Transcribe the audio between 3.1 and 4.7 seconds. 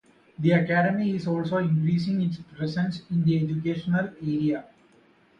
in the educational area.